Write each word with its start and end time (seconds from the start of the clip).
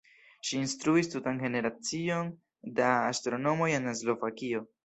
Ŝi 0.47 0.55
instruis 0.59 1.09
tutan 1.15 1.43
generacion 1.43 2.33
da 2.81 2.91
astronomoj 3.13 3.73
en 3.79 3.89
Slovakio. 4.05 4.69